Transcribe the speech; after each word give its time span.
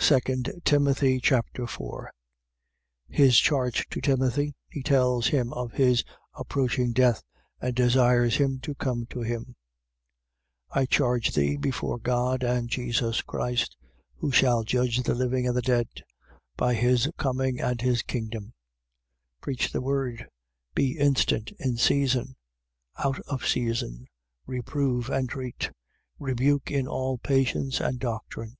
2 0.00 0.18
Timothy 0.64 1.20
Chapter 1.20 1.68
4 1.68 2.10
His 3.08 3.38
charge 3.38 3.88
to 3.90 4.00
Timothy. 4.00 4.56
He 4.68 4.82
tells 4.82 5.28
him 5.28 5.52
of 5.52 5.70
his 5.70 6.02
approaching 6.34 6.92
death 6.92 7.22
and 7.60 7.72
desires 7.72 8.38
him 8.38 8.58
to 8.62 8.74
come 8.74 9.06
to 9.10 9.20
him. 9.20 9.54
4:1. 10.74 10.80
I 10.80 10.86
charge 10.86 11.34
thee, 11.36 11.56
before 11.56 12.00
God 12.00 12.42
and 12.42 12.68
Jesus 12.68 13.22
Christ, 13.22 13.76
who 14.16 14.32
shall 14.32 14.64
judge 14.64 15.04
the 15.04 15.14
living 15.14 15.46
and 15.46 15.56
the 15.56 15.62
dead, 15.62 15.86
by 16.56 16.74
his 16.74 17.08
coming 17.16 17.60
and 17.60 17.80
his 17.80 18.02
kingdom: 18.02 18.54
4:2. 19.38 19.40
Preach 19.42 19.72
the 19.72 19.80
word: 19.80 20.26
be 20.74 20.98
instant 20.98 21.52
in 21.60 21.76
season, 21.76 22.34
out 22.98 23.20
of 23.28 23.46
season: 23.46 24.08
reprove, 24.44 25.08
entreat, 25.08 25.70
rebuke 26.18 26.72
in 26.72 26.88
all 26.88 27.16
patience 27.18 27.78
and 27.80 28.00
doctrine. 28.00 28.56